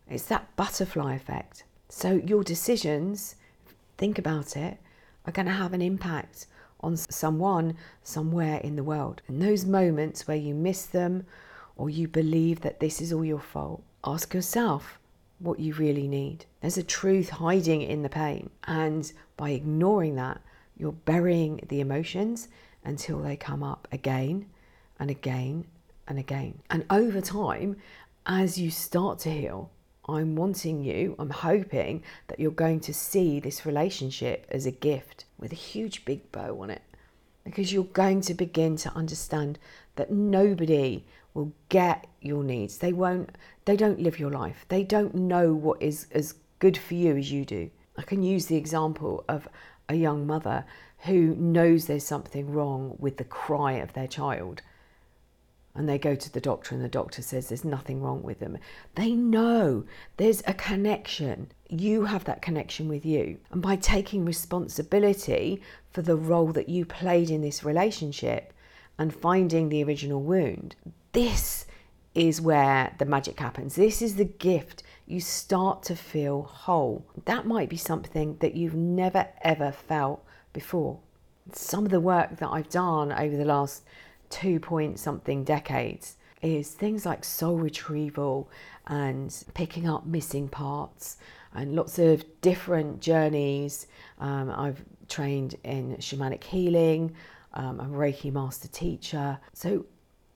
It's 0.09 0.25
that 0.27 0.55
butterfly 0.57 1.15
effect. 1.15 1.65
So 1.89 2.13
your 2.13 2.43
decisions, 2.43 3.37
think 3.99 4.19
about 4.19 4.57
it, 4.57 4.79
are 5.27 5.33
going 5.33 5.47
to 5.47 5.53
have 5.53 5.75
an 5.75 5.83
impact 5.83 6.47
on 6.81 6.97
someone 6.97 7.77
somewhere 8.03 8.59
in 8.61 8.77
the 8.77 8.85
world. 8.85 9.21
And 9.29 9.43
those 9.43 9.67
moments 9.67 10.27
where 10.27 10.37
you 10.37 10.55
miss 10.55 10.87
them 10.87 11.27
or 11.77 11.91
you 11.91 12.09
believe 12.09 12.61
that 12.61 12.81
this 12.81 13.01
is 13.01 13.13
all 13.13 13.25
your 13.25 13.41
fault, 13.41 13.83
ask 14.05 14.33
yourself 14.33 15.00
what 15.41 15.59
you 15.59 15.75
really 15.75 16.07
need. 16.07 16.45
There's 16.61 16.79
a 16.79 16.83
truth 16.83 17.31
hiding 17.31 17.83
in 17.83 18.03
the 18.03 18.09
pain. 18.09 18.51
And 18.65 19.11
by 19.37 19.51
ignoring 19.51 20.15
that, 20.17 20.41
you're 20.77 20.93
burying 20.93 21.61
the 21.69 21.81
emotions 21.81 22.49
until 22.85 23.19
they 23.21 23.37
come 23.37 23.63
up 23.63 23.89
again 23.91 24.47
and 24.99 25.11
again 25.11 25.67
and 26.07 26.19
again. 26.19 26.61
And 26.71 26.85
over 26.91 27.21
time, 27.21 27.77
as 28.27 28.59
you 28.59 28.71
start 28.71 29.19
to 29.21 29.31
heal, 29.31 29.71
I'm 30.09 30.37
wanting 30.37 30.83
you, 30.85 31.15
I'm 31.19 31.31
hoping 31.31 32.03
that 32.29 32.41
you're 32.41 32.51
going 32.51 32.81
to 32.81 32.95
see 32.95 33.41
this 33.41 33.65
relationship 33.65 34.47
as 34.51 34.67
a 34.67 34.71
gift 34.71 35.25
with 35.39 35.53
a 35.53 35.57
huge 35.57 36.05
big 36.05 36.31
bow 36.33 36.61
on 36.61 36.71
it. 36.71 36.83
Because 37.45 37.73
you're 37.73 37.85
going 37.85 38.21
to 38.23 38.35
begin 38.35 38.77
to 38.79 38.93
understand 38.95 39.59
that 39.97 40.11
nobody 40.11 41.05
will 41.33 41.53
get 41.69 42.07
your 42.21 42.43
needs. 42.43 42.79
They 42.79 42.93
won't, 42.93 43.37
they 43.71 43.77
don't 43.77 44.01
live 44.01 44.19
your 44.19 44.33
life. 44.33 44.67
They 44.69 44.83
don't 44.83 45.15
know 45.15 45.55
what 45.55 45.81
is 45.81 46.09
as 46.11 46.35
good 46.59 46.77
for 46.77 46.95
you 46.95 47.17
as 47.17 47.31
you 47.31 47.45
do. 47.45 47.71
I 47.97 48.03
can 48.03 48.21
use 48.21 48.47
the 48.47 48.57
example 48.57 49.25
of 49.29 49.47
a 49.89 49.95
young 49.95 50.27
mother 50.27 50.65
who 51.05 51.37
knows 51.37 51.87
there's 51.87 52.05
something 52.05 52.51
wrong 52.51 52.97
with 52.99 53.17
the 53.17 53.23
cry 53.23 53.75
of 53.75 53.93
their 53.93 54.09
child 54.09 54.63
and 55.77 55.89
they 55.89 55.99
go 55.99 56.17
to 56.17 56.33
the 56.33 56.41
doctor 56.41 56.75
and 56.75 56.83
the 56.83 56.89
doctor 56.89 57.23
says 57.23 57.49
there's 57.49 57.65
nothing 57.65 58.03
wrong 58.03 58.25
with 58.25 58.41
them 58.41 58.59
they 58.97 59.13
know 59.13 59.85
there's 60.17 60.43
a 60.49 60.53
connection 60.53 61.47
you 61.69 62.07
have 62.07 62.25
that 62.25 62.43
connection 62.43 62.89
with 62.89 63.07
you 63.07 63.39
and 63.53 63.63
by 63.63 63.77
taking 63.77 64.25
responsibility 64.25 65.63
for 65.93 66.03
the 66.03 66.17
role 66.17 66.53
that 66.53 66.69
you 66.69 66.85
played 66.85 67.31
in 67.31 67.41
this 67.41 67.63
relationship 67.63 68.53
and 68.99 69.15
finding 69.15 69.69
the 69.69 69.85
original 69.85 70.21
wound 70.21 70.75
this 71.13 71.67
is 72.15 72.41
where 72.41 72.95
the 72.99 73.05
magic 73.05 73.39
happens 73.39 73.77
this 73.77 74.03
is 74.03 74.17
the 74.17 74.25
gift 74.25 74.83
you 75.07 75.21
start 75.21 75.83
to 75.83 75.95
feel 75.95 76.43
whole 76.43 77.05
that 77.25 77.47
might 77.47 77.69
be 77.69 77.77
something 77.77 78.37
that 78.41 78.55
you've 78.55 78.75
never 78.75 79.29
ever 79.43 79.71
felt 79.73 80.25
before 80.53 80.99
some 81.53 81.85
of 81.85 81.91
the 81.91 82.01
work 82.01 82.37
that 82.39 82.49
I've 82.49 82.69
done 82.69 83.13
over 83.13 83.37
the 83.37 83.45
last 83.45 83.83
two 84.29 84.61
point 84.61 84.99
something 84.99 85.45
decades 85.45 86.17
is 86.43 86.71
things 86.71 87.05
like 87.05 87.25
soul 87.25 87.59
retrieval 87.59 88.51
and 88.87 89.45
picking 89.55 89.89
up 89.89 90.07
missing 90.07 90.49
parts 90.49 91.17
and 91.55 91.75
lots 91.75 91.99
of 91.99 92.25
different 92.41 93.01
journeys. 93.01 93.87
Um, 94.19 94.51
I've 94.51 94.83
trained 95.09 95.57
in 95.65 95.97
shamanic 95.97 96.45
healing. 96.45 97.15
Um, 97.53 97.81
I'm 97.81 97.95
a 97.95 97.99
Reiki 97.99 98.33
master 98.33 98.69
teacher. 98.69 99.39
So 99.53 99.85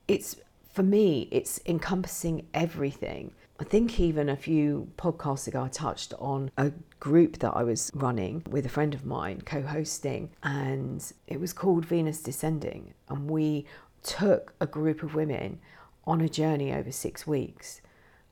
it's 0.07 0.35
for 0.75 0.83
me, 0.83 1.29
it's 1.31 1.61
encompassing 1.65 2.47
everything. 2.53 3.31
I 3.61 3.63
think 3.63 3.97
even 3.97 4.27
a 4.27 4.35
few 4.35 4.91
podcasts 4.97 5.47
ago, 5.47 5.63
I 5.63 5.69
touched 5.69 6.13
on 6.19 6.51
a 6.57 6.73
group 6.99 7.39
that 7.39 7.53
I 7.55 7.63
was 7.63 7.91
running 7.95 8.43
with 8.49 8.65
a 8.65 8.69
friend 8.69 8.93
of 8.93 9.05
mine, 9.05 9.41
co 9.45 9.61
hosting, 9.61 10.31
and 10.43 11.01
it 11.27 11.39
was 11.39 11.53
called 11.53 11.85
Venus 11.85 12.21
Descending. 12.21 12.93
And 13.07 13.31
we 13.31 13.65
took 14.03 14.53
a 14.59 14.67
group 14.67 15.01
of 15.01 15.15
women 15.15 15.59
on 16.05 16.19
a 16.19 16.27
journey 16.27 16.73
over 16.73 16.91
six 16.91 17.25
weeks. 17.25 17.79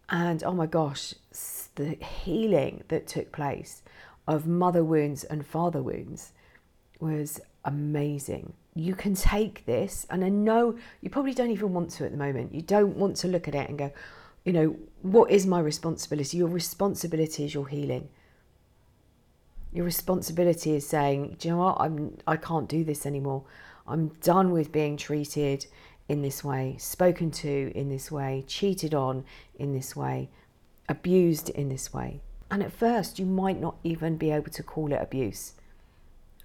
And 0.09 0.43
oh 0.43 0.51
my 0.51 0.65
gosh, 0.65 1.13
the 1.75 1.95
healing 2.25 2.83
that 2.89 3.07
took 3.07 3.31
place 3.31 3.83
of 4.27 4.45
mother 4.45 4.83
wounds 4.83 5.23
and 5.23 5.47
father 5.47 5.81
wounds 5.81 6.33
was 7.00 7.39
amazing. 7.63 8.51
You 8.75 8.95
can 8.95 9.13
take 9.13 9.65
this, 9.65 10.07
and 10.09 10.25
I 10.25 10.29
know 10.29 10.77
you 11.01 11.09
probably 11.09 11.33
don't 11.33 11.51
even 11.51 11.73
want 11.73 11.91
to 11.91 12.05
at 12.05 12.11
the 12.11 12.17
moment. 12.17 12.55
You 12.55 12.61
don't 12.61 12.95
want 12.97 13.15
to 13.17 13.27
look 13.27 13.47
at 13.47 13.53
it 13.53 13.69
and 13.69 13.77
go, 13.77 13.91
you 14.45 14.51
know, 14.51 14.75
what 15.03 15.31
is 15.31 15.45
my 15.45 15.59
responsibility? 15.59 16.37
Your 16.37 16.47
responsibility 16.47 17.45
is 17.45 17.53
your 17.53 17.67
healing. 17.67 18.09
Your 19.71 19.85
responsibility 19.85 20.75
is 20.75 20.87
saying, 20.87 21.37
do 21.39 21.47
you 21.47 21.53
know 21.53 21.61
what? 21.61 21.77
I'm 21.79 22.17
I 22.27 22.35
can't 22.35 22.67
do 22.67 22.83
this 22.83 23.05
anymore. 23.05 23.43
I'm 23.87 24.09
done 24.21 24.51
with 24.51 24.71
being 24.71 24.97
treated 24.97 25.65
in 26.09 26.21
this 26.21 26.43
way, 26.43 26.75
spoken 26.79 27.31
to 27.31 27.71
in 27.75 27.89
this 27.89 28.11
way, 28.11 28.43
cheated 28.47 28.93
on 28.93 29.23
in 29.55 29.73
this 29.73 29.95
way, 29.95 30.29
abused 30.89 31.49
in 31.49 31.69
this 31.69 31.93
way. 31.93 32.21
And 32.51 32.61
at 32.61 32.71
first, 32.71 33.17
you 33.17 33.25
might 33.25 33.59
not 33.59 33.77
even 33.83 34.17
be 34.17 34.31
able 34.31 34.51
to 34.51 34.63
call 34.63 34.93
it 34.93 35.01
abuse. 35.01 35.53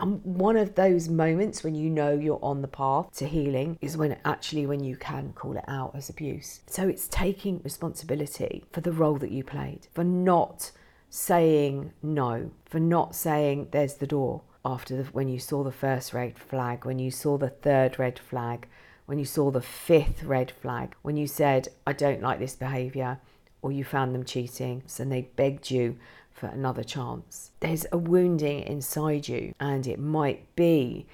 And 0.00 0.22
one 0.24 0.56
of 0.56 0.74
those 0.74 1.08
moments 1.08 1.64
when 1.64 1.74
you 1.74 1.90
know 1.90 2.12
you're 2.12 2.38
on 2.42 2.62
the 2.62 2.68
path 2.68 3.12
to 3.16 3.26
healing 3.26 3.78
is 3.80 3.96
when 3.96 4.16
actually 4.24 4.66
when 4.66 4.84
you 4.84 4.96
can 4.96 5.32
call 5.32 5.56
it 5.56 5.64
out 5.66 5.92
as 5.94 6.08
abuse. 6.08 6.60
So 6.66 6.88
it's 6.88 7.08
taking 7.08 7.60
responsibility 7.64 8.64
for 8.72 8.80
the 8.80 8.92
role 8.92 9.16
that 9.16 9.32
you 9.32 9.42
played, 9.42 9.88
for 9.92 10.04
not 10.04 10.70
saying 11.10 11.92
no, 12.02 12.50
for 12.64 12.78
not 12.78 13.14
saying 13.14 13.68
there's 13.70 13.94
the 13.94 14.06
door, 14.06 14.42
after 14.64 14.96
the, 14.96 15.04
when 15.04 15.28
you 15.28 15.38
saw 15.38 15.62
the 15.64 15.72
first 15.72 16.12
red 16.12 16.38
flag, 16.38 16.84
when 16.84 16.98
you 16.98 17.10
saw 17.10 17.38
the 17.38 17.48
third 17.48 17.98
red 17.98 18.18
flag, 18.18 18.68
when 19.06 19.18
you 19.18 19.24
saw 19.24 19.50
the 19.50 19.62
fifth 19.62 20.22
red 20.22 20.50
flag, 20.50 20.94
when 21.02 21.16
you 21.16 21.26
said, 21.26 21.68
I 21.86 21.92
don't 21.92 22.22
like 22.22 22.38
this 22.38 22.54
behaviour, 22.54 23.18
or 23.62 23.72
you 23.72 23.84
found 23.84 24.14
them 24.14 24.24
cheating, 24.24 24.82
and 24.98 25.10
they 25.10 25.22
begged 25.36 25.70
you 25.70 25.96
for 26.38 26.46
another 26.46 26.84
chance. 26.84 27.50
There's 27.60 27.86
a 27.92 27.98
wounding 27.98 28.60
inside 28.60 29.28
you, 29.28 29.54
and 29.60 29.86
it 29.86 29.98
might 29.98 30.54
be 30.56 31.06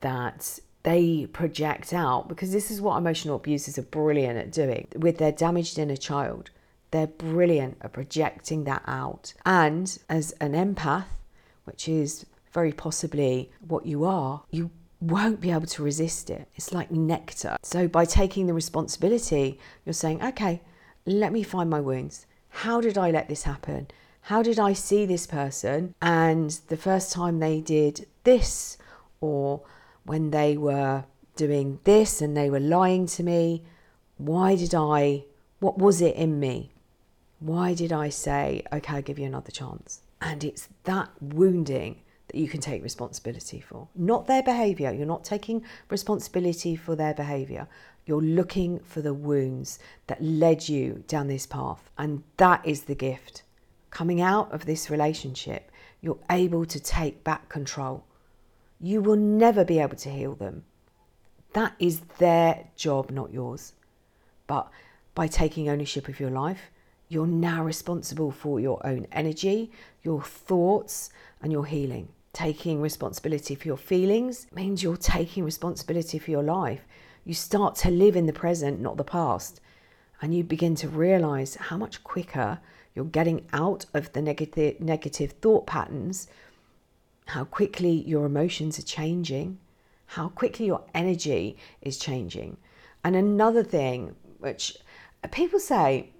that 0.00 0.58
they 0.82 1.26
project 1.32 1.92
out 1.92 2.28
because 2.28 2.52
this 2.52 2.70
is 2.70 2.80
what 2.80 2.98
emotional 2.98 3.36
abusers 3.36 3.78
are 3.78 3.82
brilliant 3.82 4.38
at 4.38 4.52
doing 4.52 4.88
with 4.96 5.18
their 5.18 5.32
damaged 5.32 5.78
inner 5.78 5.96
child. 5.96 6.50
They're 6.90 7.06
brilliant 7.06 7.78
at 7.80 7.92
projecting 7.92 8.64
that 8.64 8.82
out. 8.86 9.32
And 9.46 9.98
as 10.08 10.32
an 10.40 10.52
empath, 10.52 11.06
which 11.64 11.88
is 11.88 12.26
very 12.52 12.72
possibly 12.72 13.50
what 13.66 13.86
you 13.86 14.04
are, 14.04 14.42
you 14.50 14.70
won't 15.00 15.40
be 15.40 15.50
able 15.50 15.66
to 15.66 15.82
resist 15.82 16.30
it. 16.30 16.48
It's 16.54 16.72
like 16.72 16.90
nectar. 16.90 17.56
So, 17.62 17.88
by 17.88 18.04
taking 18.04 18.46
the 18.46 18.54
responsibility, 18.54 19.58
you're 19.84 19.92
saying, 19.92 20.22
okay, 20.22 20.62
let 21.06 21.32
me 21.32 21.42
find 21.42 21.68
my 21.68 21.80
wounds. 21.80 22.26
How 22.48 22.80
did 22.80 22.96
I 22.96 23.10
let 23.10 23.28
this 23.28 23.42
happen? 23.42 23.88
How 24.28 24.42
did 24.42 24.58
I 24.58 24.72
see 24.72 25.04
this 25.04 25.26
person? 25.26 25.94
And 26.00 26.50
the 26.68 26.78
first 26.78 27.12
time 27.12 27.40
they 27.40 27.60
did 27.60 28.06
this, 28.22 28.78
or 29.20 29.60
when 30.04 30.30
they 30.30 30.56
were 30.56 31.04
doing 31.36 31.78
this 31.84 32.22
and 32.22 32.34
they 32.34 32.48
were 32.48 32.58
lying 32.58 33.04
to 33.08 33.22
me, 33.22 33.64
why 34.16 34.56
did 34.56 34.74
I, 34.74 35.24
what 35.60 35.76
was 35.76 36.00
it 36.00 36.16
in 36.16 36.40
me? 36.40 36.72
Why 37.38 37.74
did 37.74 37.92
I 37.92 38.08
say, 38.08 38.62
okay, 38.72 38.94
I'll 38.94 39.02
give 39.02 39.18
you 39.18 39.26
another 39.26 39.50
chance? 39.50 40.00
And 40.22 40.42
it's 40.42 40.70
that 40.84 41.10
wounding 41.20 42.00
that 42.28 42.38
you 42.38 42.48
can 42.48 42.62
take 42.62 42.82
responsibility 42.82 43.60
for. 43.60 43.88
Not 43.94 44.26
their 44.26 44.42
behavior. 44.42 44.90
You're 44.90 45.04
not 45.04 45.24
taking 45.24 45.62
responsibility 45.90 46.76
for 46.76 46.96
their 46.96 47.12
behavior. 47.12 47.68
You're 48.06 48.22
looking 48.22 48.78
for 48.78 49.02
the 49.02 49.12
wounds 49.12 49.78
that 50.06 50.22
led 50.22 50.66
you 50.66 51.04
down 51.08 51.26
this 51.26 51.44
path. 51.46 51.90
And 51.98 52.22
that 52.38 52.66
is 52.66 52.84
the 52.84 52.94
gift. 52.94 53.42
Coming 53.94 54.20
out 54.20 54.52
of 54.52 54.66
this 54.66 54.90
relationship, 54.90 55.72
you're 56.02 56.18
able 56.28 56.66
to 56.66 56.78
take 56.78 57.24
back 57.24 57.48
control. 57.48 58.04
You 58.78 59.00
will 59.00 59.16
never 59.16 59.64
be 59.64 59.78
able 59.78 59.96
to 59.96 60.10
heal 60.10 60.34
them. 60.34 60.64
That 61.54 61.72
is 61.78 62.00
their 62.18 62.66
job, 62.76 63.10
not 63.10 63.32
yours. 63.32 63.72
But 64.46 64.70
by 65.14 65.28
taking 65.28 65.70
ownership 65.70 66.08
of 66.08 66.20
your 66.20 66.30
life, 66.30 66.60
you're 67.08 67.26
now 67.26 67.64
responsible 67.64 68.30
for 68.30 68.60
your 68.60 68.86
own 68.86 69.06
energy, 69.10 69.72
your 70.02 70.22
thoughts, 70.22 71.08
and 71.40 71.50
your 71.50 71.64
healing 71.64 72.08
taking 72.34 72.82
responsibility 72.82 73.54
for 73.54 73.68
your 73.68 73.76
feelings 73.78 74.48
means 74.52 74.82
you're 74.82 74.96
taking 74.96 75.44
responsibility 75.44 76.18
for 76.18 76.30
your 76.32 76.42
life. 76.42 76.80
You 77.24 77.32
start 77.32 77.76
to 77.76 77.90
live 77.90 78.16
in 78.16 78.26
the 78.26 78.32
present, 78.32 78.80
not 78.80 78.98
the 78.98 79.04
past. 79.04 79.60
And 80.20 80.34
you 80.34 80.44
begin 80.44 80.74
to 80.76 80.88
realize 80.88 81.54
how 81.54 81.78
much 81.78 82.04
quicker 82.04 82.58
you're 82.94 83.04
getting 83.04 83.46
out 83.52 83.86
of 83.92 84.12
the 84.12 84.22
negative, 84.22 84.80
negative 84.80 85.32
thought 85.32 85.66
patterns, 85.66 86.28
how 87.26 87.44
quickly 87.44 87.90
your 87.90 88.26
emotions 88.26 88.78
are 88.78 88.82
changing, 88.82 89.58
how 90.06 90.28
quickly 90.28 90.66
your 90.66 90.84
energy 90.94 91.56
is 91.82 91.98
changing. 91.98 92.56
And 93.02 93.16
another 93.16 93.64
thing, 93.64 94.14
which 94.38 94.76
people 95.30 95.58
say, 95.58 96.10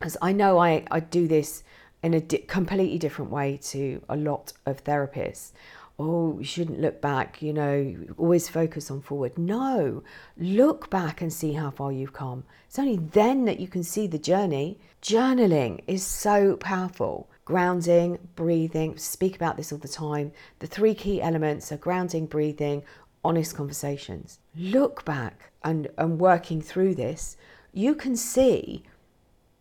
as 0.00 0.16
I 0.20 0.32
know 0.32 0.58
I, 0.58 0.84
I 0.90 1.00
do 1.00 1.28
this 1.28 1.62
in 2.02 2.14
a 2.14 2.20
di- 2.20 2.38
completely 2.38 2.98
different 2.98 3.30
way 3.30 3.58
to 3.62 4.02
a 4.08 4.16
lot 4.16 4.52
of 4.66 4.82
therapists. 4.82 5.52
Oh, 5.98 6.38
you 6.38 6.44
shouldn't 6.44 6.80
look 6.80 7.00
back, 7.00 7.42
you 7.42 7.52
know, 7.52 7.96
always 8.16 8.48
focus 8.48 8.90
on 8.90 9.02
forward. 9.02 9.38
No, 9.38 10.02
look 10.36 10.90
back 10.90 11.20
and 11.20 11.32
see 11.32 11.52
how 11.52 11.70
far 11.70 11.92
you've 11.92 12.12
come. 12.12 12.44
It's 12.66 12.78
only 12.78 12.96
then 12.96 13.44
that 13.44 13.60
you 13.60 13.68
can 13.68 13.84
see 13.84 14.06
the 14.06 14.18
journey. 14.18 14.78
Journaling 15.02 15.80
is 15.86 16.04
so 16.04 16.56
powerful. 16.56 17.28
Grounding, 17.44 18.18
breathing, 18.34 18.96
speak 18.96 19.36
about 19.36 19.56
this 19.56 19.72
all 19.72 19.78
the 19.78 19.88
time. 19.88 20.32
The 20.60 20.66
three 20.66 20.94
key 20.94 21.20
elements 21.20 21.70
are 21.72 21.76
grounding, 21.76 22.26
breathing, 22.26 22.82
honest 23.24 23.54
conversations. 23.54 24.38
Look 24.56 25.04
back 25.04 25.52
and, 25.62 25.88
and 25.98 26.18
working 26.18 26.62
through 26.62 26.94
this, 26.94 27.36
you 27.72 27.94
can 27.94 28.16
see 28.16 28.84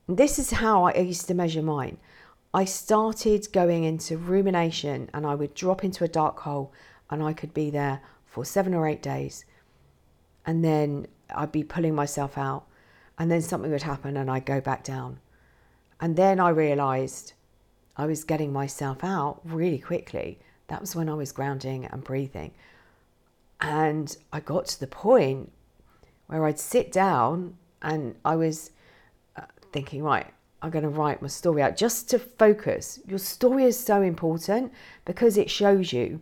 This 0.07 0.39
is 0.39 0.51
how 0.51 0.83
I 0.85 0.97
used 0.97 1.27
to 1.27 1.33
measure 1.33 1.61
mine. 1.61 1.97
I 2.53 2.65
started 2.65 3.47
going 3.53 3.85
into 3.85 4.17
rumination 4.17 5.09
and 5.13 5.25
I 5.25 5.35
would 5.35 5.53
drop 5.53 5.83
into 5.83 6.03
a 6.03 6.09
dark 6.09 6.39
hole 6.39 6.73
and 7.09 7.23
I 7.23 7.33
could 7.33 7.53
be 7.53 7.69
there 7.69 8.01
for 8.25 8.43
seven 8.43 8.73
or 8.73 8.87
eight 8.87 9.01
days. 9.01 9.45
And 10.45 10.63
then 10.63 11.07
I'd 11.33 11.51
be 11.51 11.63
pulling 11.63 11.95
myself 11.95 12.37
out. 12.37 12.65
And 13.17 13.31
then 13.31 13.41
something 13.41 13.71
would 13.71 13.83
happen 13.83 14.17
and 14.17 14.29
I'd 14.29 14.45
go 14.45 14.59
back 14.59 14.83
down. 14.83 15.19
And 15.99 16.15
then 16.15 16.39
I 16.39 16.49
realized 16.49 17.33
I 17.95 18.05
was 18.05 18.23
getting 18.23 18.51
myself 18.51 19.03
out 19.03 19.41
really 19.45 19.77
quickly. 19.77 20.39
That 20.67 20.81
was 20.81 20.95
when 20.95 21.07
I 21.07 21.13
was 21.13 21.31
grounding 21.31 21.85
and 21.85 22.03
breathing. 22.03 22.51
And 23.61 24.15
I 24.33 24.39
got 24.39 24.65
to 24.67 24.79
the 24.79 24.87
point 24.87 25.51
where 26.27 26.45
I'd 26.45 26.59
sit 26.59 26.91
down 26.91 27.57
and 27.81 28.15
I 28.25 28.35
was 28.35 28.71
uh, 29.35 29.43
thinking, 29.71 30.03
right, 30.03 30.33
I'm 30.61 30.69
going 30.69 30.83
to 30.83 30.89
write 30.89 31.21
my 31.21 31.27
story 31.27 31.61
out 31.61 31.75
just 31.75 32.09
to 32.11 32.19
focus. 32.19 32.99
Your 33.07 33.17
story 33.19 33.63
is 33.63 33.79
so 33.79 34.01
important 34.01 34.71
because 35.05 35.37
it 35.37 35.49
shows 35.49 35.91
you 35.91 36.21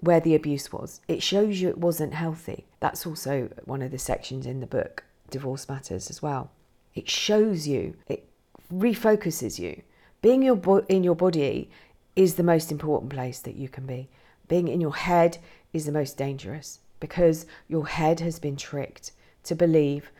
where 0.00 0.20
the 0.20 0.34
abuse 0.34 0.72
was. 0.72 1.00
It 1.08 1.22
shows 1.22 1.60
you 1.60 1.68
it 1.68 1.78
wasn't 1.78 2.14
healthy. 2.14 2.66
That's 2.80 3.06
also 3.06 3.50
one 3.64 3.82
of 3.82 3.90
the 3.90 3.98
sections 3.98 4.46
in 4.46 4.60
the 4.60 4.66
book, 4.66 5.04
Divorce 5.30 5.68
Matters, 5.68 6.08
as 6.08 6.22
well. 6.22 6.50
It 6.94 7.08
shows 7.10 7.68
you, 7.68 7.94
it 8.06 8.28
refocuses 8.72 9.58
you. 9.58 9.82
Being 10.22 10.42
your 10.42 10.56
bo- 10.56 10.86
in 10.88 11.04
your 11.04 11.14
body 11.14 11.70
is 12.16 12.34
the 12.34 12.42
most 12.42 12.72
important 12.72 13.12
place 13.12 13.40
that 13.40 13.56
you 13.56 13.68
can 13.68 13.86
be. 13.86 14.08
Being 14.48 14.68
in 14.68 14.80
your 14.80 14.96
head 14.96 15.38
is 15.72 15.84
the 15.84 15.92
most 15.92 16.16
dangerous 16.16 16.80
because 17.00 17.46
your 17.68 17.86
head 17.86 18.20
has 18.20 18.38
been 18.38 18.56
tricked 18.56 19.12
to 19.44 19.54
believe 19.54 20.10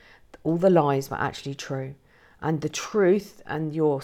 all 0.44 0.56
the 0.56 0.70
lies 0.70 1.10
were 1.10 1.16
actually 1.16 1.54
true. 1.54 1.94
And 2.40 2.61
the 2.61 2.68
truth 2.68 3.42
and 3.47 3.75
your 3.75 4.00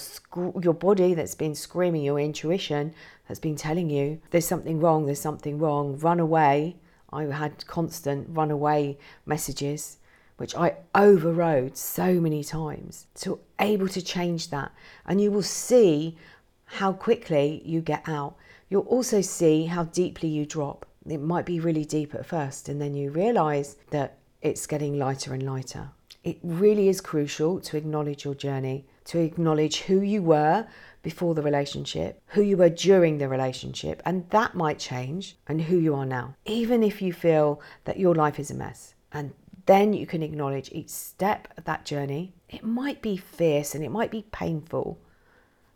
your 0.61 0.75
body 0.75 1.15
that's 1.15 1.37
been 1.37 1.55
screaming, 1.55 2.03
your 2.03 2.19
intuition 2.19 2.95
that's 3.29 3.41
been 3.41 3.57
telling 3.57 3.91
you 3.91 4.21
there's 4.31 4.47
something 4.47 4.81
wrong, 4.81 5.07
there's 5.07 5.21
something 5.21 5.59
wrong, 5.59 5.99
run 5.99 6.21
away. 6.21 6.77
I 7.13 7.25
had 7.25 7.67
constant 7.67 8.27
run 8.31 8.51
away 8.51 8.99
messages, 9.25 9.99
which 10.37 10.57
I 10.57 10.77
overrode 10.95 11.77
so 11.77 12.15
many 12.15 12.43
times. 12.43 13.07
So 13.15 13.39
able 13.61 13.89
to 13.89 14.03
change 14.03 14.51
that. 14.51 14.73
And 15.07 15.21
you 15.21 15.31
will 15.31 15.43
see 15.43 16.17
how 16.65 16.93
quickly 16.93 17.63
you 17.65 17.81
get 17.81 18.09
out. 18.09 18.35
You'll 18.69 18.83
also 18.83 19.21
see 19.21 19.67
how 19.67 19.85
deeply 19.85 20.29
you 20.29 20.45
drop. 20.45 20.87
It 21.07 21.21
might 21.21 21.47
be 21.47 21.61
really 21.61 21.85
deep 21.85 22.15
at 22.15 22.27
first, 22.27 22.69
and 22.69 22.81
then 22.81 22.95
you 22.95 23.11
realize 23.11 23.77
that 23.91 24.19
it's 24.43 24.67
getting 24.67 24.99
lighter 24.99 25.35
and 25.35 25.43
lighter. 25.45 25.91
It 26.25 26.39
really 26.43 26.89
is 26.89 27.03
crucial 27.03 27.61
to 27.61 27.77
acknowledge 27.77 28.25
your 28.25 28.35
journey, 28.35 28.87
to 29.05 29.21
acknowledge 29.21 29.83
who 29.83 30.01
you 30.01 30.23
were 30.23 30.67
before 31.03 31.35
the 31.35 31.43
relationship, 31.43 32.23
who 32.29 32.41
you 32.41 32.57
were 32.57 32.71
during 32.71 33.19
the 33.19 33.29
relationship, 33.29 34.03
and 34.07 34.29
that 34.31 34.55
might 34.55 34.79
change, 34.79 35.37
and 35.47 35.61
who 35.61 35.77
you 35.77 35.95
are 35.95 36.07
now, 36.07 36.35
even 36.47 36.83
if 36.83 37.03
you 37.03 37.13
feel 37.13 37.61
that 37.85 37.99
your 37.99 38.15
life 38.15 38.41
is 38.41 38.51
a 38.51 38.55
mess. 38.55 38.95
And 39.13 39.35
then 39.67 39.93
you 39.93 40.07
can 40.07 40.23
acknowledge 40.23 40.71
each 40.73 40.89
step 40.89 41.47
of 41.59 41.65
that 41.65 41.85
journey. 41.85 42.33
It 42.49 42.65
might 42.65 43.03
be 43.03 43.19
fierce 43.19 43.75
and 43.75 43.85
it 43.85 43.91
might 43.91 44.11
be 44.11 44.25
painful. 44.33 44.99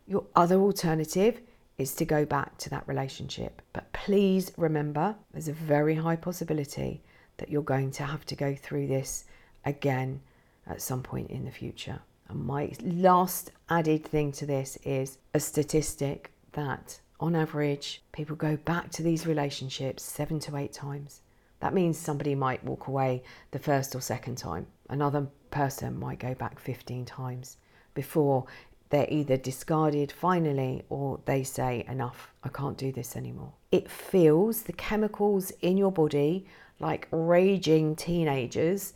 Your 0.07 0.25
other 0.35 0.59
alternative 0.59 1.41
is 1.77 1.93
to 1.95 2.05
go 2.05 2.25
back 2.25 2.57
to 2.57 2.69
that 2.71 2.87
relationship. 2.87 3.61
But 3.71 3.93
please 3.93 4.51
remember, 4.57 5.15
there's 5.31 5.47
a 5.47 5.53
very 5.53 5.93
high 5.93 6.15
possibility 6.15 7.03
that 7.37 7.49
you're 7.49 7.61
going 7.61 7.91
to 7.91 8.03
have 8.03 8.25
to 8.25 8.35
go 8.35 8.55
through 8.55 8.87
this 8.87 9.25
again 9.63 10.21
at 10.69 10.81
some 10.81 11.03
point 11.03 11.29
in 11.29 11.45
the 11.45 11.51
future. 11.51 11.99
And 12.29 12.45
my 12.45 12.71
last 12.81 13.51
added 13.69 14.05
thing 14.05 14.31
to 14.33 14.45
this 14.45 14.77
is 14.83 15.17
a 15.33 15.39
statistic 15.39 16.31
that 16.53 16.99
on 17.19 17.35
average 17.35 18.01
people 18.11 18.35
go 18.35 18.55
back 18.55 18.91
to 18.91 19.03
these 19.03 19.27
relationships 19.27 20.03
seven 20.03 20.39
to 20.41 20.55
eight 20.55 20.71
times. 20.71 21.21
That 21.59 21.73
means 21.73 21.97
somebody 21.97 22.35
might 22.35 22.63
walk 22.63 22.87
away 22.87 23.23
the 23.51 23.59
first 23.59 23.95
or 23.95 24.01
second 24.01 24.37
time. 24.37 24.67
Another 24.89 25.27
person 25.51 25.99
might 25.99 26.19
go 26.19 26.33
back 26.33 26.59
15 26.59 27.03
times 27.05 27.57
before 27.93 28.45
they're 28.89 29.07
either 29.09 29.37
discarded 29.37 30.11
finally 30.11 30.83
or 30.89 31.19
they 31.25 31.43
say, 31.43 31.85
Enough, 31.87 32.33
I 32.43 32.49
can't 32.49 32.77
do 32.77 32.91
this 32.91 33.15
anymore. 33.15 33.53
It 33.71 33.89
feels 33.89 34.63
the 34.63 34.73
chemicals 34.73 35.51
in 35.61 35.77
your 35.77 35.91
body 35.91 36.45
like 36.79 37.07
raging 37.11 37.95
teenagers. 37.95 38.93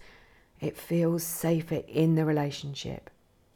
It 0.63 0.77
feels 0.77 1.23
safer 1.23 1.81
in 1.89 2.15
the 2.15 2.23
relationship. 2.23 3.09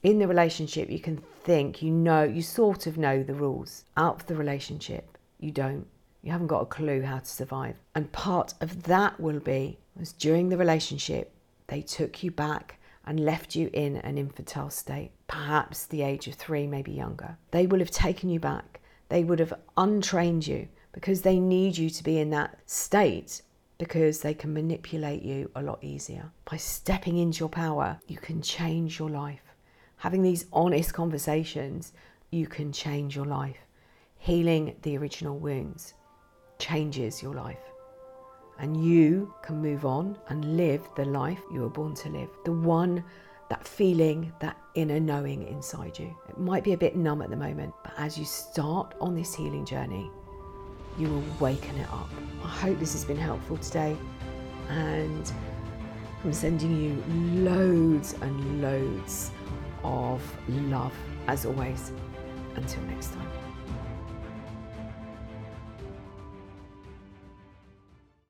In 0.03 0.19
the 0.19 0.27
relationship, 0.27 0.89
you 0.89 0.99
can 0.99 1.15
think, 1.15 1.81
you 1.81 1.89
know, 1.89 2.23
you 2.23 2.41
sort 2.41 2.85
of 2.85 2.97
know 2.97 3.23
the 3.23 3.33
rules. 3.33 3.85
Out 3.95 4.15
of 4.19 4.25
the 4.27 4.35
relationship, 4.35 5.17
you 5.39 5.51
don't. 5.51 5.87
You 6.21 6.33
haven't 6.33 6.47
got 6.47 6.63
a 6.63 6.65
clue 6.65 7.03
how 7.03 7.19
to 7.19 7.25
survive. 7.25 7.77
And 7.95 8.11
part 8.11 8.55
of 8.59 8.83
that 8.83 9.17
will 9.21 9.39
be 9.39 9.77
was 9.95 10.11
during 10.11 10.49
the 10.49 10.57
relationship, 10.57 11.31
they 11.67 11.81
took 11.81 12.23
you 12.23 12.31
back 12.31 12.77
and 13.05 13.21
left 13.21 13.55
you 13.55 13.69
in 13.71 13.95
an 13.95 14.17
infantile 14.17 14.69
state, 14.69 15.11
perhaps 15.27 15.85
the 15.85 16.01
age 16.01 16.27
of 16.27 16.35
three, 16.35 16.67
maybe 16.67 16.91
younger. 16.91 17.37
They 17.51 17.67
will 17.67 17.79
have 17.79 17.89
taken 17.89 18.29
you 18.29 18.41
back. 18.41 18.81
They 19.07 19.23
would 19.23 19.39
have 19.39 19.53
untrained 19.77 20.45
you 20.45 20.67
because 20.91 21.21
they 21.21 21.39
need 21.39 21.77
you 21.77 21.89
to 21.89 22.03
be 22.03 22.19
in 22.19 22.31
that 22.31 22.59
state 22.65 23.43
because 23.77 24.21
they 24.21 24.33
can 24.33 24.53
manipulate 24.53 25.21
you 25.21 25.51
a 25.55 25.61
lot 25.61 25.83
easier. 25.83 26.31
By 26.49 26.57
stepping 26.57 27.17
into 27.17 27.39
your 27.39 27.49
power, 27.49 27.99
you 28.07 28.17
can 28.17 28.41
change 28.41 28.99
your 28.99 29.09
life. 29.09 29.41
Having 29.97 30.23
these 30.23 30.45
honest 30.51 30.93
conversations, 30.93 31.93
you 32.31 32.47
can 32.47 32.71
change 32.71 33.15
your 33.15 33.25
life. 33.25 33.57
Healing 34.17 34.75
the 34.81 34.97
original 34.97 35.37
wounds 35.37 35.93
changes 36.59 37.21
your 37.21 37.33
life. 37.33 37.59
And 38.59 38.83
you 38.83 39.33
can 39.43 39.61
move 39.61 39.85
on 39.85 40.17
and 40.29 40.57
live 40.57 40.87
the 40.95 41.05
life 41.05 41.39
you 41.53 41.61
were 41.61 41.69
born 41.69 41.93
to 41.95 42.09
live. 42.09 42.29
The 42.43 42.51
one, 42.51 43.03
that 43.49 43.67
feeling, 43.67 44.33
that 44.39 44.57
inner 44.73 44.99
knowing 44.99 45.47
inside 45.47 45.97
you. 45.99 46.15
It 46.27 46.39
might 46.39 46.63
be 46.63 46.73
a 46.73 46.77
bit 46.77 46.95
numb 46.95 47.21
at 47.21 47.29
the 47.29 47.35
moment, 47.35 47.73
but 47.83 47.93
as 47.97 48.17
you 48.17 48.25
start 48.25 48.95
on 48.99 49.15
this 49.15 49.35
healing 49.35 49.65
journey, 49.65 50.09
you 50.97 51.09
will 51.09 51.23
waken 51.39 51.75
it 51.77 51.89
up. 51.91 52.09
I 52.43 52.47
hope 52.47 52.79
this 52.79 52.93
has 52.93 53.05
been 53.05 53.17
helpful 53.17 53.57
today. 53.57 53.95
And 54.69 55.31
I'm 56.23 56.33
sending 56.33 56.75
you 56.81 57.43
loads 57.43 58.13
and 58.21 58.61
loads 58.61 59.31
of 59.83 60.21
love 60.49 60.93
as 61.27 61.45
always. 61.45 61.91
Until 62.55 62.81
next 62.83 63.13
time. 63.13 63.36